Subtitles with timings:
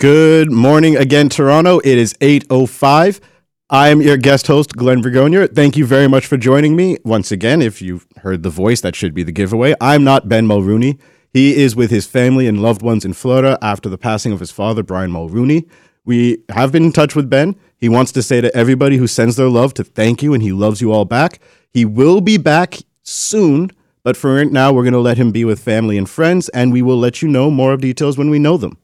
[0.00, 1.78] Good morning again, Toronto.
[1.80, 3.20] It is 8.05.
[3.68, 5.54] I'm your guest host, Glenn Bragonier.
[5.54, 6.96] Thank you very much for joining me.
[7.04, 9.74] Once again, if you've heard the voice, that should be the giveaway.
[9.78, 10.98] I'm not Ben Mulroney.
[11.34, 14.50] He is with his family and loved ones in Florida after the passing of his
[14.50, 15.68] father, Brian Mulroney.
[16.06, 17.54] We have been in touch with Ben.
[17.76, 20.50] He wants to say to everybody who sends their love to thank you and he
[20.50, 21.40] loves you all back.
[21.74, 23.70] He will be back soon,
[24.02, 26.72] but for right now, we're going to let him be with family and friends, and
[26.72, 28.78] we will let you know more of details when we know them.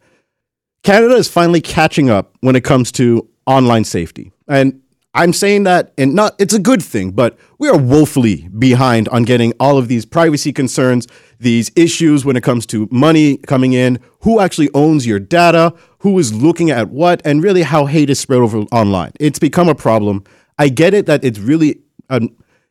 [0.87, 4.31] Canada is finally catching up when it comes to online safety.
[4.47, 4.81] And
[5.15, 9.25] I'm saying that and not it's a good thing, but we are woefully behind on
[9.25, 11.09] getting all of these privacy concerns,
[11.41, 16.17] these issues when it comes to money coming in, who actually owns your data, who
[16.21, 19.11] is looking at what, and really how hate is spread over online.
[19.19, 20.23] It's become a problem.
[20.57, 22.29] I get it that it's really an,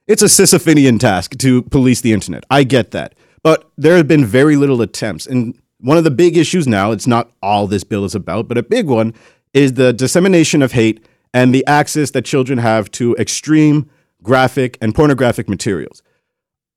[0.08, 2.46] it's a Sisyphean task to police the internet.
[2.50, 3.14] I get that.
[3.44, 5.28] But there have been very little attempts.
[5.28, 8.58] And one of the big issues now, it's not all this bill is about, but
[8.58, 9.14] a big one
[9.54, 13.90] is the dissemination of hate and the access that children have to extreme,
[14.24, 16.02] graphic, and pornographic materials.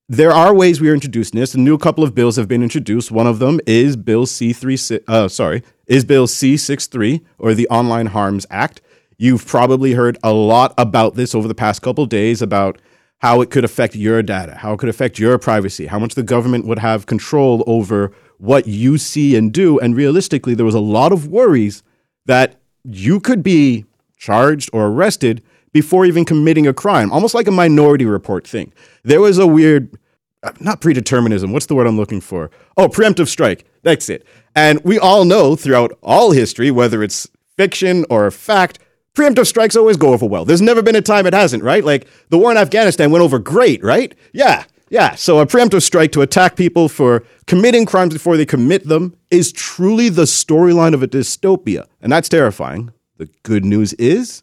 [0.08, 1.54] There are ways we are introducing this.
[1.54, 3.10] A new couple of bills have been introduced.
[3.10, 8.46] One of them is Bill C3, uh, sorry, is Bill C63 or the Online Harms
[8.50, 8.80] Act.
[9.18, 12.80] You've probably heard a lot about this over the past couple days about
[13.18, 16.22] how it could affect your data, how it could affect your privacy, how much the
[16.22, 19.78] government would have control over what you see and do.
[19.78, 21.82] And realistically, there was a lot of worries
[22.26, 23.84] that you could be
[24.16, 28.72] charged or arrested before even committing a crime, almost like a minority report thing.
[29.02, 29.96] There was a weird,
[30.42, 32.50] uh, not predeterminism, what's the word I'm looking for?
[32.76, 33.64] Oh, preemptive strike.
[33.82, 34.24] That's it.
[34.54, 38.78] And we all know throughout all history, whether it's fiction or fact,
[39.18, 40.44] preemptive strikes always go over well.
[40.44, 41.84] There's never been a time it hasn't, right?
[41.84, 44.14] Like the war in Afghanistan went over great, right?
[44.32, 44.64] Yeah.
[44.90, 49.14] Yeah, so a preemptive strike to attack people for committing crimes before they commit them
[49.30, 52.90] is truly the storyline of a dystopia, and that's terrifying.
[53.18, 54.42] The good news is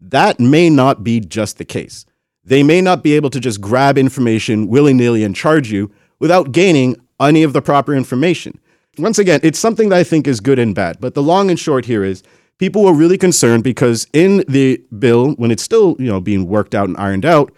[0.00, 2.06] that may not be just the case.
[2.42, 6.52] They may not be able to just grab information willy nilly and charge you without
[6.52, 8.58] gaining any of the proper information.
[8.96, 11.60] Once again, it's something that I think is good and bad, but the long and
[11.60, 12.22] short here is
[12.62, 16.76] people were really concerned because in the bill, when it's still you know being worked
[16.76, 17.52] out and ironed out,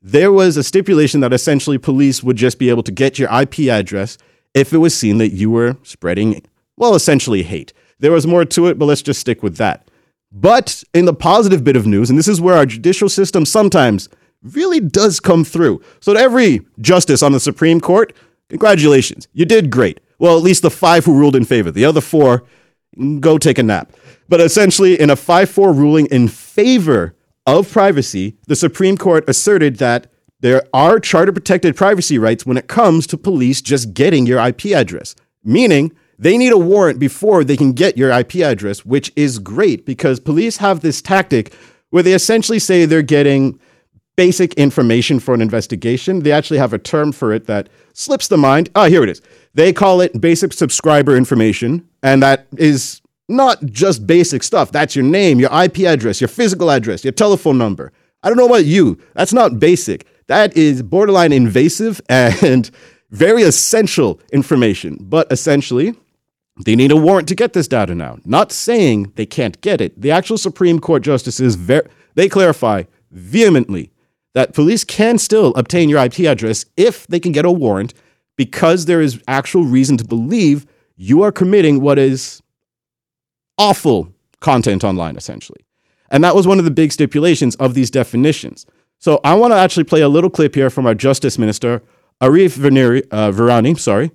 [0.00, 3.68] there was a stipulation that essentially police would just be able to get your IP
[3.68, 4.16] address
[4.54, 6.40] if it was seen that you were spreading,
[6.78, 7.74] well, essentially hate.
[7.98, 9.86] There was more to it, but let's just stick with that.
[10.32, 14.08] But in the positive bit of news, and this is where our judicial system sometimes
[14.42, 15.82] really does come through.
[16.00, 18.14] So, to every justice on the Supreme Court,
[18.48, 20.00] congratulations, you did great.
[20.18, 21.70] Well, at least the five who ruled in favor.
[21.70, 22.44] The other four,
[23.20, 23.92] go take a nap.
[24.28, 27.14] But essentially, in a 5 4 ruling in favor
[27.46, 30.10] of privacy, the Supreme Court asserted that
[30.40, 34.66] there are charter protected privacy rights when it comes to police just getting your IP
[34.66, 39.38] address, meaning they need a warrant before they can get your IP address, which is
[39.38, 41.54] great because police have this tactic
[41.90, 43.58] where they essentially say they're getting
[44.16, 46.20] basic information for an investigation.
[46.20, 48.68] They actually have a term for it that slips the mind.
[48.74, 49.22] Ah, here it is.
[49.54, 54.72] They call it basic subscriber information, and that is not just basic stuff.
[54.72, 57.92] That's your name, your IP address, your physical address, your telephone number.
[58.22, 58.98] I don't know about you.
[59.14, 60.06] That's not basic.
[60.26, 62.70] That is borderline invasive and
[63.10, 64.98] very essential information.
[65.00, 65.94] But essentially,
[66.64, 68.18] they need a warrant to get this data now.
[68.24, 70.00] Not saying they can't get it.
[70.00, 73.90] The actual Supreme Court justices ver- they clarify vehemently
[74.34, 77.94] that police can still obtain your IP address if they can get a warrant
[78.36, 80.66] because there is actual reason to believe
[80.98, 82.42] you are committing what is
[83.56, 85.64] awful content online, essentially.
[86.10, 88.66] And that was one of the big stipulations of these definitions.
[88.98, 91.82] So I want to actually play a little clip here from our Justice Minister,
[92.20, 93.78] Arif Virani, uh.
[93.78, 94.10] Sorry.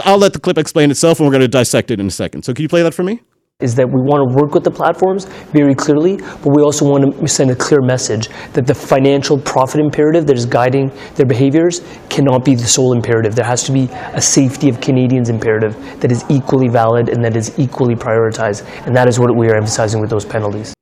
[0.00, 2.42] I'll let the clip explain itself, and we're going to dissect it in a second.
[2.42, 3.20] So can you play that for me?
[3.58, 5.24] Is that we want to work with the platforms
[5.56, 9.80] very clearly, but we also want to send a clear message that the financial profit
[9.80, 11.80] imperative that is guiding their behaviors
[12.10, 13.34] cannot be the sole imperative.
[13.34, 17.34] There has to be a safety of Canadians imperative that is equally valid and that
[17.34, 18.60] is equally prioritized.
[18.86, 20.74] And that is what we are emphasizing with those penalties.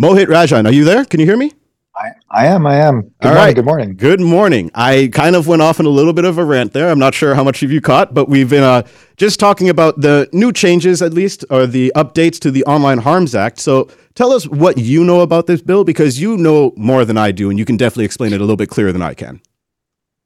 [0.00, 1.04] Mohit Rajhans, are you there?
[1.04, 1.52] Can you hear me?
[1.96, 2.66] I, I am.
[2.66, 3.02] I am.
[3.02, 3.54] Good All morning, right.
[3.54, 3.96] Good morning.
[3.96, 4.70] Good morning.
[4.74, 6.90] I kind of went off in a little bit of a rant there.
[6.90, 8.82] I'm not sure how much of you caught, but we've been uh,
[9.16, 13.34] just talking about the new changes, at least, or the updates to the Online Harms
[13.36, 13.60] Act.
[13.60, 17.30] So tell us what you know about this bill because you know more than I
[17.30, 19.40] do, and you can definitely explain it a little bit clearer than I can.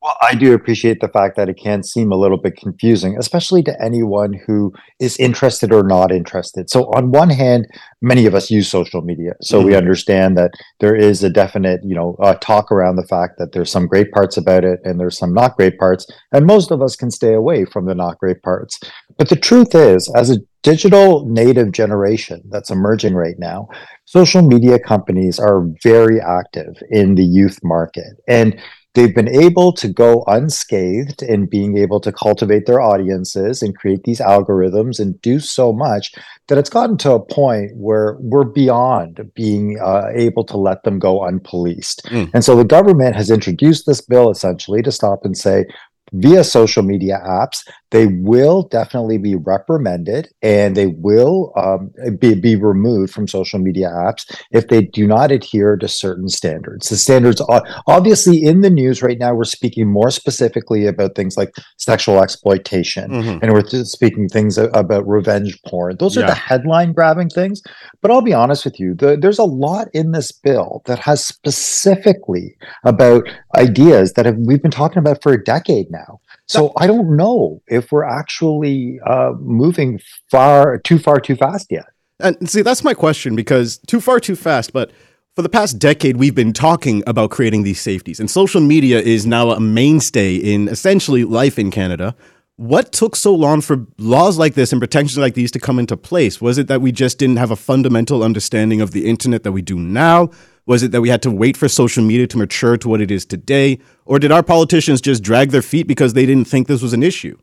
[0.09, 3.63] Well, I do appreciate the fact that it can seem a little bit confusing, especially
[3.65, 6.71] to anyone who is interested or not interested.
[6.71, 7.67] So, on one hand,
[8.01, 9.67] many of us use social media, so mm-hmm.
[9.67, 13.53] we understand that there is a definite, you know, uh, talk around the fact that
[13.53, 16.81] there's some great parts about it and there's some not great parts, and most of
[16.81, 18.81] us can stay away from the not great parts.
[19.19, 23.69] But the truth is, as a digital native generation that's emerging right now,
[24.07, 28.15] social media companies are very active in the youth market.
[28.27, 28.59] And
[28.99, 34.03] they've been able to go unscathed in being able to cultivate their audiences and create
[34.03, 36.13] these algorithms and do so much
[36.49, 40.99] that it's gotten to a point where we're beyond being uh, able to let them
[40.99, 42.03] go unpoliced.
[42.07, 42.29] Mm.
[42.35, 45.67] And so the government has introduced this bill essentially to stop and say,
[46.13, 52.57] via social media apps, they will definitely be reprimanded and they will um, be, be
[52.57, 56.89] removed from social media apps if they do not adhere to certain standards.
[56.89, 59.35] The standards are obviously in the news right now.
[59.35, 63.39] We're speaking more specifically about things like sexual exploitation mm-hmm.
[63.43, 65.97] and we're speaking things about revenge porn.
[65.99, 67.63] Those are the headline grabbing things.
[68.01, 71.25] But I'll be honest with you, the, there's a lot in this bill that has
[71.25, 76.21] specifically about ideas that have, we've been talking about for a decade now.
[76.49, 80.01] So I don't know if we're actually uh, moving
[80.31, 81.87] far too far too fast yet.
[82.21, 84.73] And see, that's my question because too far too fast.
[84.73, 84.91] But
[85.37, 89.27] for the past decade, we've been talking about creating these safeties, and social media is
[89.27, 92.17] now a mainstay in essentially life in Canada.
[92.57, 95.97] What took so long for laws like this and protections like these to come into
[95.97, 96.41] place?
[96.41, 99.63] Was it that we just didn't have a fundamental understanding of the internet that we
[99.63, 100.31] do now?
[100.69, 103.11] Was it that we had to wait for social media to mature to what it
[103.11, 103.79] is today?
[104.05, 107.03] Or did our politicians just drag their feet because they didn't think this was an
[107.03, 107.39] issue?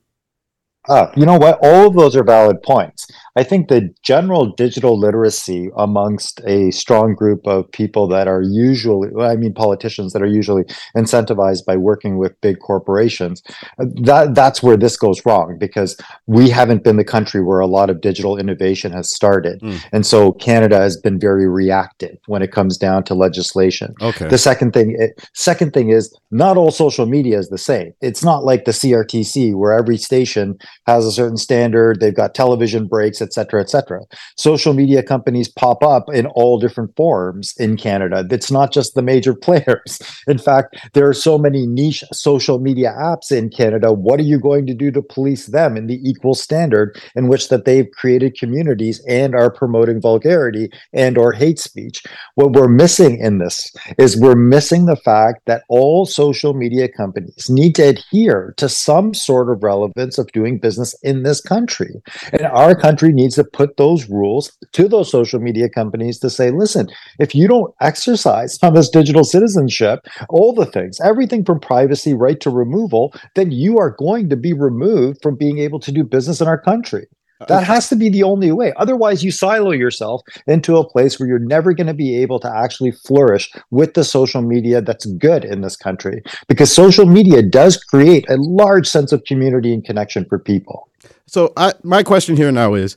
[0.89, 1.57] Uh, you know what?
[1.61, 3.07] All of those are valid points.
[3.37, 9.09] I think the general digital literacy amongst a strong group of people that are usually,
[9.21, 10.63] I mean, politicians that are usually
[10.95, 13.43] incentivized by working with big corporations,
[13.77, 15.97] that that's where this goes wrong because
[16.27, 19.83] we haven't been the country where a lot of digital innovation has started, mm.
[19.91, 23.93] and so Canada has been very reactive when it comes down to legislation.
[24.01, 24.29] Okay.
[24.29, 27.93] The second thing, eh, second thing is not all social media is the same.
[28.01, 31.99] It's not like the CRTC where every station has a certain standard.
[31.99, 34.01] They've got television breaks et cetera, et cetera.
[34.37, 38.25] Social media companies pop up in all different forms in Canada.
[38.29, 39.99] It's not just the major players.
[40.27, 43.93] In fact, there are so many niche social media apps in Canada.
[43.93, 47.49] What are you going to do to police them in the equal standard in which
[47.49, 52.03] that they've created communities and are promoting vulgarity and or hate speech?
[52.35, 57.49] What we're missing in this is we're missing the fact that all social media companies
[57.49, 61.93] need to adhere to some sort of relevance of doing business in this country.
[62.33, 66.49] And our country needs to put those rules to those social media companies to say,
[66.49, 66.87] listen,
[67.19, 72.39] if you don't exercise on this digital citizenship, all the things, everything from privacy right
[72.39, 76.41] to removal, then you are going to be removed from being able to do business
[76.41, 77.05] in our country.
[77.41, 78.71] Uh, that has to be the only way.
[78.77, 82.49] Otherwise, you silo yourself into a place where you're never going to be able to
[82.49, 86.23] actually flourish with the social media that's good in this country.
[86.47, 90.89] Because social media does create a large sense of community and connection for people.
[91.27, 92.95] So, I, my question here now is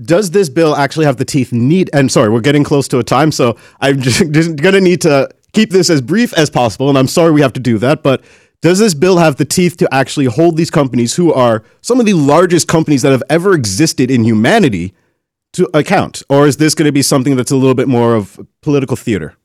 [0.00, 3.04] does this bill actually have the teeth need and sorry we're getting close to a
[3.04, 6.88] time so i'm just, just going to need to keep this as brief as possible
[6.88, 8.24] and i'm sorry we have to do that but
[8.62, 12.06] does this bill have the teeth to actually hold these companies who are some of
[12.06, 14.94] the largest companies that have ever existed in humanity
[15.52, 16.22] to account?
[16.30, 19.36] Or is this going to be something that's a little bit more of political theater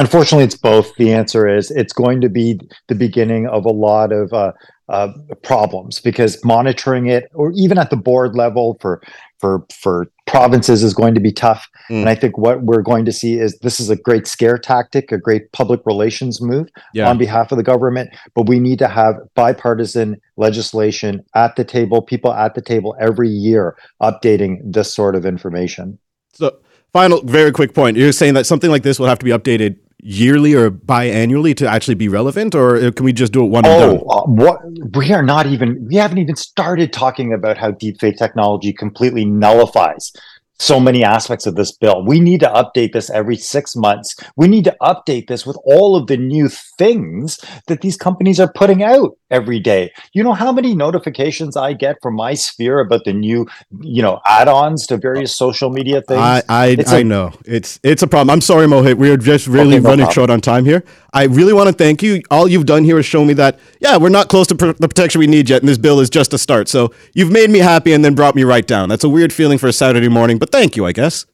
[0.00, 0.94] Unfortunately, it's both.
[0.96, 2.58] The answer is it's going to be
[2.88, 4.52] the beginning of a lot of uh,
[4.88, 5.12] uh,
[5.42, 9.02] problems because monitoring it, or even at the board level for
[9.40, 11.68] for for provinces, is going to be tough.
[11.90, 12.00] Mm.
[12.00, 15.12] And I think what we're going to see is this is a great scare tactic,
[15.12, 17.10] a great public relations move yeah.
[17.10, 18.08] on behalf of the government.
[18.34, 23.28] But we need to have bipartisan legislation at the table, people at the table every
[23.28, 25.98] year updating this sort of information.
[26.32, 26.56] So,
[26.90, 27.98] final, very quick point.
[27.98, 31.68] You're saying that something like this will have to be updated yearly or biannually to
[31.68, 33.98] actually be relevant, or can we just do it one oh?
[34.08, 34.60] Uh, what
[34.96, 40.12] we are not even we haven't even started talking about how deepfake technology completely nullifies
[40.60, 42.04] so many aspects of this bill.
[42.04, 44.14] We need to update this every six months.
[44.36, 48.52] We need to update this with all of the new things that these companies are
[48.52, 49.92] putting out every day.
[50.12, 53.46] You know how many notifications I get from my sphere about the new,
[53.80, 56.20] you know, add-ons to various social media things?
[56.20, 58.30] I I, I a, know it's it's a problem.
[58.30, 58.96] I'm sorry, Mohit.
[58.96, 60.14] We are just really okay, no running problem.
[60.14, 60.84] short on time here.
[61.12, 62.22] I really want to thank you.
[62.30, 64.88] All you've done here is show me that yeah, we're not close to pr- the
[64.88, 66.68] protection we need yet, and this bill is just a start.
[66.68, 68.88] So you've made me happy and then brought me right down.
[68.88, 71.26] That's a weird feeling for a Saturday morning, but thank you, I guess.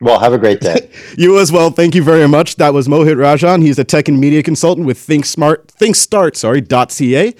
[0.00, 0.90] Well, have a great day.
[1.16, 1.70] you as well.
[1.70, 2.56] Thank you very much.
[2.56, 3.62] That was Mohit Rajhans.
[3.62, 7.34] He's a tech and media consultant with Think Smart, Think Start, sorry, .ca.